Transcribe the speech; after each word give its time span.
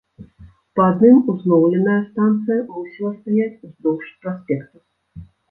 Па 0.77 0.85
адным 0.93 1.19
узноўленая 1.33 1.97
станцыя 2.07 2.65
мусіла 2.73 3.13
стаяць 3.19 3.61
уздоўж 3.69 4.11
праспекта. 4.25 4.77